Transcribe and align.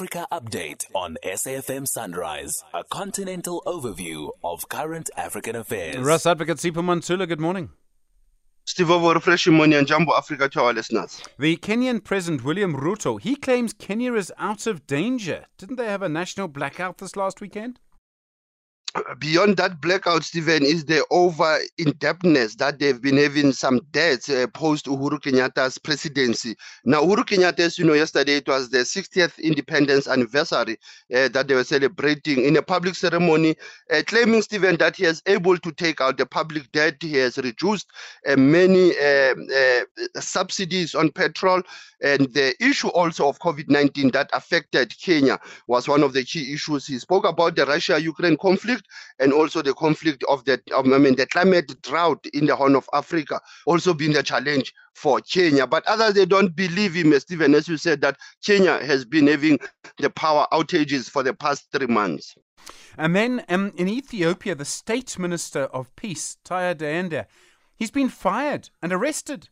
Africa 0.00 0.26
Update 0.32 0.86
on 0.94 1.18
SAFM 1.22 1.86
Sunrise, 1.86 2.64
a 2.72 2.82
continental 2.84 3.62
overview 3.66 4.30
of 4.42 4.66
current 4.70 5.10
African 5.14 5.54
affairs. 5.54 5.98
Ras 5.98 6.24
Advocate 6.24 6.56
Sipho 6.56 6.82
Mantula, 6.82 7.28
good 7.28 7.38
morning. 7.38 7.68
Steve 8.64 8.90
Ovo, 8.90 9.12
refreshing 9.12 9.52
morning 9.52 9.78
and 9.78 9.86
Jambo 9.86 10.16
Africa 10.16 10.48
to 10.48 10.62
our 10.62 10.72
listeners. 10.72 11.22
The 11.38 11.58
Kenyan 11.58 12.02
President 12.02 12.44
William 12.44 12.76
Ruto, 12.76 13.20
he 13.20 13.36
claims 13.36 13.74
Kenya 13.74 14.14
is 14.14 14.32
out 14.38 14.66
of 14.66 14.86
danger. 14.86 15.44
Didn't 15.58 15.76
they 15.76 15.88
have 15.88 16.00
a 16.00 16.08
national 16.08 16.48
blackout 16.48 16.96
this 16.96 17.14
last 17.14 17.42
weekend? 17.42 17.78
Beyond 19.18 19.56
that 19.56 19.80
blackout, 19.80 20.24
Stephen, 20.24 20.64
is 20.64 20.84
the 20.84 21.04
over 21.10 21.58
indebtedness 21.78 22.56
that 22.56 22.78
they've 22.78 23.00
been 23.00 23.16
having 23.16 23.52
some 23.52 23.80
debts 23.92 24.28
uh, 24.28 24.46
post 24.52 24.86
Uhuru 24.86 25.20
Kenyatta's 25.20 25.78
presidency. 25.78 26.56
Now, 26.84 27.02
Uhuru 27.02 27.24
Kenyatta, 27.24 27.60
as 27.60 27.78
you 27.78 27.84
know, 27.84 27.92
yesterday 27.92 28.36
it 28.36 28.48
was 28.48 28.70
the 28.70 28.78
60th 28.78 29.38
independence 29.38 30.08
anniversary 30.08 30.78
uh, 31.14 31.28
that 31.28 31.46
they 31.46 31.54
were 31.54 31.64
celebrating 31.64 32.44
in 32.44 32.56
a 32.56 32.62
public 32.62 32.94
ceremony, 32.94 33.56
uh, 33.92 34.02
claiming, 34.06 34.42
Stephen, 34.42 34.76
that 34.78 34.96
he 34.96 35.04
is 35.04 35.22
able 35.26 35.56
to 35.58 35.72
take 35.72 36.00
out 36.00 36.16
the 36.16 36.26
public 36.26 36.70
debt. 36.72 36.96
He 37.00 37.14
has 37.16 37.38
reduced 37.38 37.88
uh, 38.26 38.36
many 38.36 38.90
um, 38.98 39.46
uh, 39.56 40.20
subsidies 40.20 40.94
on 40.94 41.10
petrol. 41.12 41.62
And 42.02 42.32
the 42.32 42.54
issue 42.60 42.88
also 42.88 43.28
of 43.28 43.38
COVID 43.40 43.68
19 43.68 44.12
that 44.12 44.30
affected 44.32 44.94
Kenya 44.98 45.38
was 45.66 45.86
one 45.86 46.02
of 46.02 46.14
the 46.14 46.24
key 46.24 46.54
issues. 46.54 46.86
He 46.86 46.98
spoke 46.98 47.26
about 47.26 47.56
the 47.56 47.66
Russia 47.66 48.00
Ukraine 48.00 48.38
conflict 48.38 48.79
conflict 48.80 48.88
and 49.18 49.32
also 49.32 49.62
the 49.62 49.74
conflict 49.74 50.24
of 50.28 50.44
the 50.44 50.60
I 50.76 50.82
mean 50.82 51.16
the 51.16 51.26
climate 51.26 51.80
drought 51.82 52.24
in 52.32 52.46
the 52.46 52.56
Horn 52.56 52.76
of 52.76 52.88
Africa 52.92 53.40
also 53.66 53.94
being 53.94 54.12
the 54.12 54.22
challenge 54.22 54.72
for 54.94 55.20
Kenya. 55.20 55.66
But 55.66 55.86
others 55.86 56.14
they 56.14 56.26
don't 56.26 56.54
believe 56.54 56.94
him, 56.94 57.18
Stephen, 57.18 57.54
as 57.54 57.68
you 57.68 57.76
said, 57.76 58.00
that 58.02 58.16
Kenya 58.44 58.84
has 58.84 59.04
been 59.04 59.26
having 59.26 59.58
the 59.98 60.10
power 60.10 60.46
outages 60.52 61.10
for 61.10 61.22
the 61.22 61.34
past 61.34 61.68
three 61.72 61.86
months. 61.86 62.34
And 62.98 63.14
then 63.16 63.44
um, 63.48 63.72
in 63.76 63.88
Ethiopia, 63.88 64.54
the 64.54 64.64
state 64.64 65.18
minister 65.18 65.64
of 65.64 65.94
peace, 65.96 66.36
Taye 66.44 66.74
Dendea, 66.74 67.26
he's 67.76 67.90
been 67.90 68.08
fired 68.08 68.70
and 68.82 68.92
arrested. 68.92 69.48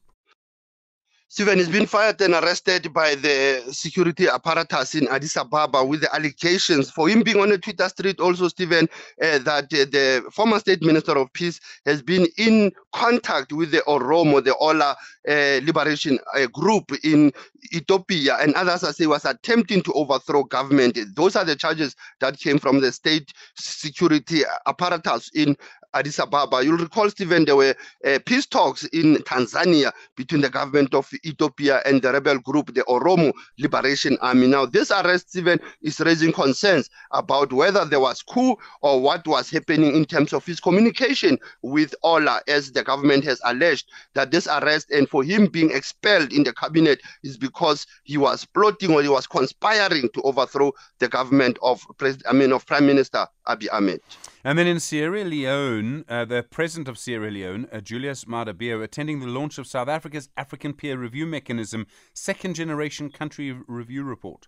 Stephen 1.31 1.59
has 1.59 1.69
been 1.69 1.85
fired 1.85 2.19
and 2.23 2.33
arrested 2.33 2.91
by 2.95 3.15
the 3.15 3.63
security 3.71 4.27
apparatus 4.29 4.95
in 4.95 5.07
Addis 5.09 5.37
Ababa 5.37 5.85
with 5.85 6.01
the 6.01 6.15
allegations 6.15 6.91
for 6.91 7.07
him 7.07 7.23
being 7.23 7.39
on 7.39 7.53
a 7.53 7.59
Twitter 7.59 7.87
street. 7.91 8.19
Also, 8.19 8.49
Stephen, 8.49 8.89
uh, 9.23 9.39
that 9.41 9.65
uh, 9.65 9.85
the 9.93 10.25
former 10.33 10.59
state 10.59 10.83
minister 10.83 11.13
of 11.19 11.31
peace 11.35 11.61
has 11.85 12.01
been 12.01 12.27
in 12.39 12.73
contact 12.95 13.53
with 13.53 13.71
the 13.73 13.83
Oromo, 13.87 14.43
the 14.43 14.57
Ola 14.57 14.97
uh, 15.29 15.61
liberation 15.65 16.19
uh, 16.35 16.47
group 16.47 16.93
in 17.05 17.31
Ethiopia, 17.75 18.39
and 18.41 18.55
others 18.55 18.83
I 18.83 18.93
say 18.93 19.07
was 19.07 19.27
attempting 19.27 19.83
to 19.83 19.93
overthrow 19.93 20.45
government. 20.45 20.99
Those 21.15 21.37
are 21.37 21.45
the 21.45 21.57
charges 21.57 21.95
that 22.21 22.39
came 22.39 22.59
from 22.59 22.81
the 22.81 22.91
state 22.91 23.35
security 23.55 24.45
apparatus 24.67 25.31
in 25.35 25.59
Addis 25.99 26.21
Ababa. 26.21 26.63
You'll 26.65 26.79
recall, 26.79 27.11
Stephen, 27.11 27.45
there 27.45 27.57
were 27.57 27.75
uh, 28.07 28.19
peace 28.25 28.47
talks 28.47 28.85
in 28.85 29.17
Tanzania 29.17 29.91
between 30.17 30.41
the 30.41 30.49
government 30.49 30.95
of 30.95 31.11
Ethiopia 31.27 31.83
and 31.85 32.01
the 32.01 32.13
rebel 32.13 32.39
group, 32.39 32.73
the 32.75 32.83
Oromo 32.83 33.33
Liberation 33.59 34.17
Army. 34.21 34.47
Now, 34.47 34.65
this 34.65 34.93
arrest, 34.93 35.31
Stephen, 35.31 35.59
is 35.83 35.99
raising 35.99 36.33
concerns 36.33 36.89
about 37.11 37.53
whether 37.53 37.85
there 37.85 37.99
was 37.99 38.23
coup 38.23 38.57
or 38.81 39.01
what 39.01 39.27
was 39.27 39.51
happening 39.51 39.97
in 39.97 40.05
terms 40.05 40.33
of 40.33 40.47
his 40.47 40.61
communication 40.61 41.37
with 41.63 41.95
Ola, 42.05 42.41
as 42.47 42.71
the 42.71 42.85
government 42.85 43.25
has 43.25 43.41
alleged 43.45 43.91
that 44.15 44.31
this 44.31 44.47
arrest 44.47 44.91
and 44.91 45.09
for 45.09 45.25
him 45.25 45.47
being 45.47 45.73
expelled 45.73 46.33
in 46.33 46.45
the 46.45 46.53
cabinet 46.53 47.01
is 47.25 47.37
because 47.37 47.87
he 48.05 48.17
was 48.17 48.45
plotting 48.45 48.93
or 48.93 49.03
he 49.03 49.09
was 49.09 49.27
conspiring 49.27 50.09
to 50.15 50.23
overthrow 50.23 50.73
the 51.01 51.09
government 51.09 51.59
of 51.63 51.85
President, 51.97 52.27
I 52.29 52.33
mean, 52.33 52.53
of 52.53 52.65
Prime 52.67 52.87
Minister 52.87 53.27
Abiy 53.49 53.69
Ahmed. 53.73 54.01
And 54.45 54.59
then 54.59 54.67
in 54.67 54.79
Sierra 54.79 55.25
Leone, 55.25 56.05
uh, 56.09 56.25
the 56.25 56.43
president 56.43 56.89
of 56.89 56.99
Sierra 56.99 57.31
Leone, 57.31 57.67
uh, 57.73 57.81
Julius 57.81 58.25
Maada 58.27 58.83
attending 58.83 59.21
the 59.21 59.27
launch 59.27 59.59
of 59.59 59.67
South 59.67 59.89
Africa's 59.89 60.29
African 60.37 60.75
Peer 60.75 60.99
Review 60.99 61.27
Mechanism 61.27 61.87
Second 62.13 62.55
Generation 62.55 63.11
Country 63.11 63.57
Review 63.67 64.05
Report. 64.05 64.47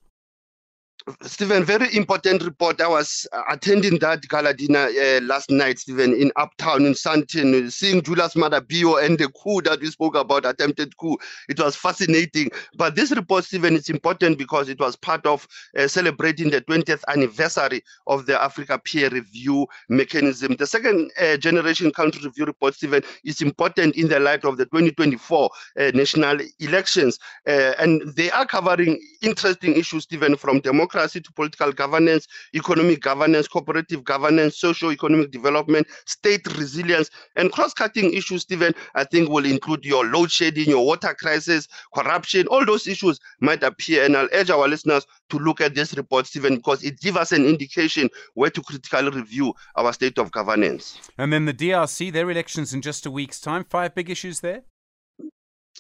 Stephen, 1.23 1.65
very 1.65 1.95
important 1.97 2.43
report. 2.43 2.81
I 2.81 2.89
was 2.89 3.27
attending 3.49 3.99
that 4.01 4.29
gala 4.29 4.53
dinner 4.53 4.89
uh, 4.89 5.21
last 5.23 5.51
night, 5.51 5.79
Stephen, 5.79 6.13
in 6.15 6.31
Uptown 6.37 6.85
in 6.85 6.93
Sandton, 6.93 7.73
seeing 7.73 8.03
Julius 8.03 8.35
Maada 8.35 8.61
Bio 8.61 8.97
and 8.97 9.19
the 9.19 9.29
coup 9.29 9.63
that 9.63 9.81
we 9.81 9.87
spoke 9.91 10.15
about, 10.15 10.45
attempted 10.45 10.97
coup. 10.99 11.17
It 11.49 11.59
was 11.59 11.75
fascinating. 11.75 12.51
But 12.77 12.97
this 12.97 13.13
report, 13.13 13.45
Stephen, 13.45 13.75
is 13.75 13.89
important 13.89 14.37
because 14.37 14.69
it 14.69 14.79
was 14.79 14.95
part 14.95 15.25
of 15.25 15.49
uh, 15.79 15.89
celebrating 15.89 16.51
the 16.51 16.61
20th 16.61 17.03
anniversary 17.09 17.83
of 18.07 18.27
the 18.27 18.41
Africa 18.41 18.79
Peer 18.79 19.09
Review 19.09 19.67
Mechanism. 19.89 20.57
The 20.57 20.67
second 20.67 21.11
uh, 21.21 21.39
generation 21.39 21.93
country 21.93 22.23
review 22.25 22.45
report, 22.45 22.75
Stephen, 22.75 23.03
is 23.25 23.41
important 23.41 23.97
in 23.97 24.09
the 24.09 24.21
light 24.21 24.45
of 24.45 24.59
the 24.59 24.67
2024 24.67 25.51
uh, 25.79 25.91
national 25.95 26.41
elections. 26.59 27.19
Uh, 27.47 27.73
and 27.79 28.03
they 28.15 28.31
are 28.31 28.45
covering 28.45 29.01
interesting 29.23 29.75
issues, 29.77 30.03
Stephen, 30.03 30.37
from 30.37 30.61
democracy 30.61 30.90
democracy 30.91 31.21
to 31.21 31.33
political 31.33 31.73
governance, 31.73 32.27
economic 32.55 33.01
governance, 33.01 33.49
cooperative 33.49 34.05
governance, 34.05 34.59
socio-economic 34.59 35.31
development, 35.31 35.87
state 36.07 36.47
resilience, 36.57 37.11
and 37.37 37.53
cross-cutting 37.53 38.13
issues, 38.13 38.43
Stephen, 38.43 38.75
I 38.95 39.05
think 39.05 39.29
will 39.29 39.45
include 39.45 39.85
your 39.85 40.05
load 40.07 40.31
shedding, 40.31 40.69
your 40.69 40.85
water 40.85 41.15
crisis, 41.15 41.69
corruption, 41.95 42.47
all 42.49 42.65
those 42.65 42.87
issues 42.87 43.19
might 43.41 43.63
appear. 43.63 44.05
And 44.05 44.17
I'll 44.17 44.29
urge 44.33 44.51
our 44.51 44.69
listeners 44.69 45.07
to 45.31 45.39
look 45.39 45.61
at 45.61 45.75
this 45.75 45.95
report, 45.95 46.27
Stephen, 46.27 46.57
because 46.57 46.83
it 46.83 47.01
gives 47.01 47.17
us 47.17 47.33
an 47.33 47.45
indication 47.45 48.09
where 48.35 48.51
to 48.51 48.63
critically 48.63 49.11
review 49.11 49.55
our 49.77 49.93
state 49.93 50.19
of 50.19 50.31
governance. 50.33 50.99
And 51.19 51.33
then 51.33 51.45
the 51.45 51.55
DRC, 51.55 52.13
their 52.13 52.31
elections 52.31 52.75
in 52.75 52.83
just 52.83 53.07
a 53.07 53.11
week's 53.11 53.41
time. 53.41 53.65
Five 53.65 53.95
big 53.95 54.11
issues 54.11 54.41
there? 54.41 54.63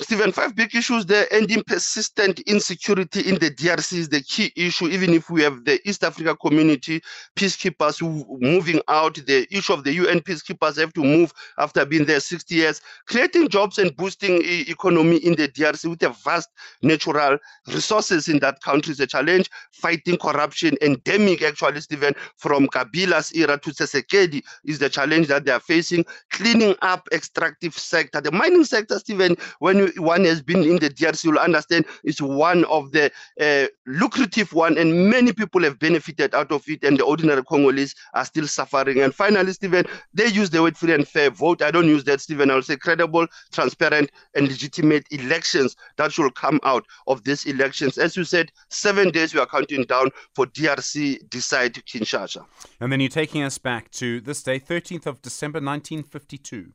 Stephen, 0.00 0.32
five 0.32 0.56
big 0.56 0.74
issues 0.74 1.06
there. 1.06 1.26
Ending 1.32 1.62
persistent 1.66 2.40
insecurity 2.40 3.20
in 3.28 3.36
the 3.36 3.50
DRC 3.50 3.94
is 3.98 4.08
the 4.08 4.22
key 4.22 4.52
issue. 4.56 4.86
Even 4.88 5.10
if 5.10 5.30
we 5.30 5.42
have 5.42 5.64
the 5.64 5.80
East 5.88 6.04
Africa 6.04 6.36
community 6.36 7.02
peacekeepers 7.36 8.00
moving 8.40 8.80
out, 8.88 9.14
the 9.26 9.46
issue 9.50 9.72
of 9.74 9.84
the 9.84 9.92
UN 9.94 10.20
peacekeepers 10.20 10.78
have 10.78 10.92
to 10.94 11.02
move 11.02 11.32
after 11.58 11.84
being 11.86 12.04
there 12.06 12.20
60 12.20 12.54
years. 12.54 12.80
Creating 13.08 13.48
jobs 13.48 13.78
and 13.78 13.94
boosting 13.96 14.42
e- 14.42 14.66
economy 14.68 15.18
in 15.18 15.34
the 15.34 15.48
DRC 15.48 15.90
with 15.90 16.02
a 16.02 16.10
vast 16.10 16.50
natural 16.82 17.38
resources 17.68 18.28
in 18.28 18.38
that 18.40 18.60
country 18.62 18.92
is 18.92 19.00
a 19.00 19.06
challenge. 19.06 19.50
Fighting 19.72 20.16
corruption, 20.18 20.76
endemic 20.82 21.42
actually, 21.42 21.80
Stephen, 21.80 22.14
from 22.36 22.68
Kabila's 22.68 23.32
era 23.34 23.58
to 23.58 23.70
Tshisekedi 23.70 24.42
is 24.64 24.78
the 24.78 24.88
challenge 24.88 25.28
that 25.28 25.44
they 25.44 25.52
are 25.52 25.60
facing. 25.60 26.04
Cleaning 26.30 26.74
up 26.82 27.08
extractive 27.12 27.74
sector, 27.74 28.20
the 28.20 28.32
mining 28.32 28.64
sector, 28.64 28.98
Stephen, 28.98 29.36
when 29.60 29.89
one 29.96 30.24
has 30.24 30.42
been 30.42 30.62
in 30.62 30.76
the 30.76 30.90
DRC, 30.90 31.24
you'll 31.24 31.38
understand 31.38 31.84
it's 32.04 32.20
one 32.20 32.64
of 32.66 32.92
the 32.92 33.10
uh, 33.40 33.66
lucrative 33.86 34.52
one, 34.52 34.78
and 34.78 35.10
many 35.10 35.32
people 35.32 35.62
have 35.62 35.78
benefited 35.78 36.34
out 36.34 36.52
of 36.52 36.68
it, 36.68 36.84
and 36.84 36.98
the 36.98 37.04
ordinary 37.04 37.42
Congolese 37.44 37.94
are 38.14 38.24
still 38.24 38.46
suffering. 38.46 39.00
And 39.00 39.14
finally, 39.14 39.52
Stephen, 39.52 39.86
they 40.14 40.26
use 40.26 40.50
the 40.50 40.62
word 40.62 40.76
free 40.76 40.94
and 40.94 41.06
fair 41.06 41.30
vote. 41.30 41.62
I 41.62 41.70
don't 41.70 41.86
use 41.86 42.04
that, 42.04 42.20
Stephen. 42.20 42.50
I'll 42.50 42.62
say 42.62 42.76
credible, 42.76 43.26
transparent, 43.52 44.10
and 44.34 44.48
legitimate 44.48 45.06
elections 45.10 45.76
that 45.96 46.12
should 46.12 46.34
come 46.34 46.60
out 46.62 46.86
of 47.06 47.24
these 47.24 47.46
elections. 47.46 47.98
As 47.98 48.16
you 48.16 48.24
said, 48.24 48.50
seven 48.68 49.10
days 49.10 49.34
we 49.34 49.40
are 49.40 49.46
counting 49.46 49.84
down 49.84 50.10
for 50.34 50.46
DRC 50.46 51.28
decide 51.30 51.74
Kinshasa. 51.74 52.44
And 52.80 52.92
then 52.92 53.00
you're 53.00 53.08
taking 53.08 53.42
us 53.42 53.58
back 53.58 53.90
to 53.92 54.20
this 54.20 54.42
day, 54.42 54.58
13th 54.60 55.06
of 55.06 55.22
December 55.22 55.56
1952 55.58 56.72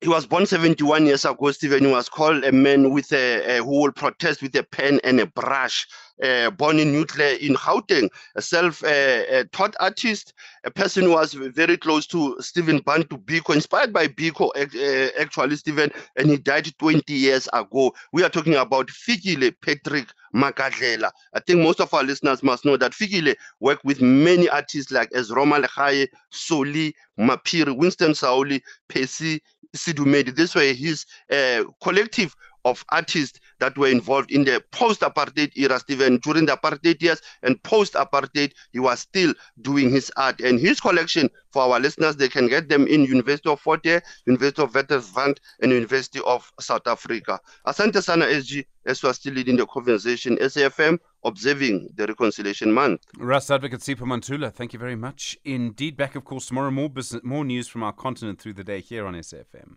he 0.00 0.08
was 0.08 0.26
born 0.26 0.46
71 0.46 1.06
years 1.06 1.24
ago, 1.24 1.50
Stephen. 1.52 1.84
He 1.84 1.90
was 1.90 2.08
called 2.08 2.44
a 2.44 2.52
man 2.52 2.92
with 2.92 3.12
a, 3.12 3.58
a 3.58 3.64
who 3.64 3.82
will 3.82 3.92
protest 3.92 4.42
with 4.42 4.54
a 4.56 4.62
pen 4.62 5.00
and 5.04 5.20
a 5.20 5.26
brush. 5.26 5.86
Uh, 6.22 6.50
born 6.50 6.78
in 6.78 6.92
Newclare 6.92 7.38
in 7.40 7.54
Gauteng, 7.54 8.08
a 8.36 8.42
self-taught 8.42 9.74
uh, 9.74 9.84
artist, 9.84 10.32
a 10.64 10.70
person 10.70 11.04
who 11.04 11.10
was 11.10 11.34
very 11.34 11.76
close 11.76 12.06
to 12.06 12.36
Stephen 12.40 12.78
Bantu 12.78 13.18
Biko, 13.18 13.54
inspired 13.54 13.92
by 13.92 14.08
Biko, 14.08 14.48
uh, 14.56 15.20
actually, 15.20 15.56
Stephen, 15.56 15.92
and 16.16 16.30
he 16.30 16.38
died 16.38 16.72
20 16.78 17.12
years 17.12 17.48
ago. 17.52 17.92
We 18.12 18.22
are 18.22 18.30
talking 18.30 18.54
about 18.54 18.88
Fikile 18.88 19.54
Patrick 19.62 20.08
Magadlela. 20.34 21.10
I 21.34 21.40
think 21.40 21.60
most 21.60 21.80
of 21.80 21.92
our 21.92 22.02
listeners 22.02 22.42
must 22.42 22.64
know 22.64 22.76
that 22.76 22.92
Fikile 22.92 23.34
worked 23.60 23.84
with 23.84 24.00
many 24.00 24.48
artists 24.48 24.90
like 24.90 25.10
Ezroma 25.10 25.64
Legae, 25.64 26.08
Soli, 26.30 26.94
Mapiri, 27.18 27.76
Winston 27.76 28.12
Saoli, 28.12 28.60
Percy 28.88 29.42
Sedumedi. 29.74 30.34
This 30.34 30.54
way, 30.54 30.74
his 30.74 31.06
uh, 31.30 31.64
collective 31.82 32.34
of 32.64 32.84
artists 32.90 33.38
that 33.58 33.76
were 33.76 33.88
involved 33.88 34.30
in 34.30 34.44
the 34.44 34.62
post-apartheid 34.72 35.56
era, 35.56 35.78
Stephen. 35.78 36.18
During 36.18 36.46
the 36.46 36.56
apartheid 36.56 37.00
years 37.00 37.20
and 37.42 37.62
post-apartheid, 37.62 38.52
he 38.72 38.78
was 38.78 39.00
still 39.00 39.34
doing 39.62 39.90
his 39.90 40.10
art. 40.16 40.40
And 40.40 40.58
his 40.58 40.80
collection, 40.80 41.30
for 41.50 41.62
our 41.62 41.80
listeners, 41.80 42.16
they 42.16 42.28
can 42.28 42.48
get 42.48 42.68
them 42.68 42.86
in 42.86 43.04
University 43.04 43.48
of 43.48 43.60
Fort 43.60 43.84
Hare, 43.84 44.02
University 44.26 44.62
of 44.62 44.72
Witwatersrand, 44.72 45.38
and 45.60 45.72
University 45.72 46.20
of 46.26 46.50
South 46.60 46.86
Africa. 46.86 47.40
Asante 47.66 48.02
sana 48.02 48.26
SG, 48.26 48.64
as 48.84 49.02
we 49.02 49.08
are 49.08 49.14
still 49.14 49.34
leading 49.34 49.56
the 49.56 49.66
conversation, 49.66 50.36
SAFM 50.36 50.98
observing 51.24 51.88
the 51.96 52.06
Reconciliation 52.06 52.72
Month. 52.72 53.02
Ras 53.18 53.50
Advocate 53.50 53.80
Sipho 53.80 54.06
Mantula, 54.06 54.52
thank 54.52 54.72
you 54.72 54.78
very 54.78 54.96
much. 54.96 55.36
Indeed, 55.44 55.96
back, 55.96 56.14
of 56.14 56.24
course, 56.24 56.46
tomorrow, 56.46 56.70
more, 56.70 56.88
business, 56.88 57.22
more 57.24 57.44
news 57.44 57.68
from 57.68 57.82
our 57.82 57.92
continent 57.92 58.40
through 58.40 58.54
the 58.54 58.64
day 58.64 58.80
here 58.80 59.06
on 59.06 59.14
SFM. 59.14 59.76